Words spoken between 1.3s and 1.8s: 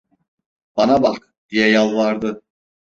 diye